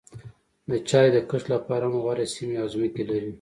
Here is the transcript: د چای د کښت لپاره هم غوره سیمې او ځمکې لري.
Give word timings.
د 0.69 0.71
چای 0.89 1.07
د 1.13 1.17
کښت 1.29 1.45
لپاره 1.53 1.85
هم 1.87 1.93
غوره 2.03 2.25
سیمې 2.35 2.55
او 2.61 2.67
ځمکې 2.73 3.03
لري. 3.09 3.29